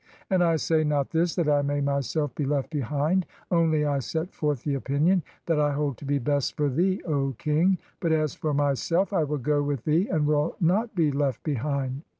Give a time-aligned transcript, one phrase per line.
[0.31, 4.33] And I say not this that I may myself be left behind, only I set
[4.33, 8.33] forth the opinion that I hold to be best for thee, O King: but as
[8.33, 12.01] for myself I will go with thee, and will not be left behind."